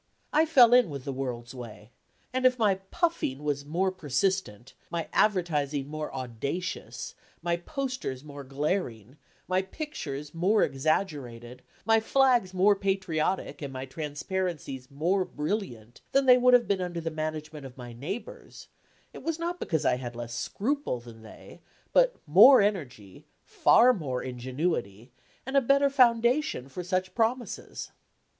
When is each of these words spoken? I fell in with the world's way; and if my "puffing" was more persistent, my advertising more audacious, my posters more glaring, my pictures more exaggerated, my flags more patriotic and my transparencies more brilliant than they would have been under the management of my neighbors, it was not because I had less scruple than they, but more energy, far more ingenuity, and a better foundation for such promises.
I 0.33 0.47
fell 0.47 0.73
in 0.73 0.89
with 0.89 1.05
the 1.05 1.13
world's 1.13 1.53
way; 1.53 1.91
and 2.33 2.43
if 2.43 2.57
my 2.57 2.79
"puffing" 2.89 3.43
was 3.43 3.63
more 3.63 3.91
persistent, 3.91 4.73
my 4.89 5.07
advertising 5.13 5.89
more 5.89 6.11
audacious, 6.11 7.13
my 7.43 7.57
posters 7.57 8.23
more 8.23 8.43
glaring, 8.43 9.17
my 9.47 9.61
pictures 9.61 10.33
more 10.33 10.63
exaggerated, 10.63 11.61
my 11.85 11.99
flags 11.99 12.51
more 12.51 12.75
patriotic 12.75 13.61
and 13.61 13.71
my 13.71 13.85
transparencies 13.85 14.89
more 14.89 15.23
brilliant 15.23 16.01
than 16.13 16.25
they 16.25 16.39
would 16.39 16.55
have 16.55 16.67
been 16.67 16.81
under 16.81 16.99
the 16.99 17.11
management 17.11 17.63
of 17.63 17.77
my 17.77 17.93
neighbors, 17.93 18.69
it 19.13 19.21
was 19.21 19.37
not 19.37 19.59
because 19.59 19.85
I 19.85 19.97
had 19.97 20.15
less 20.15 20.33
scruple 20.33 20.99
than 20.99 21.21
they, 21.21 21.61
but 21.93 22.15
more 22.25 22.59
energy, 22.59 23.27
far 23.43 23.93
more 23.93 24.23
ingenuity, 24.23 25.11
and 25.45 25.55
a 25.55 25.61
better 25.61 25.91
foundation 25.91 26.69
for 26.69 26.81
such 26.83 27.13
promises. 27.13 27.91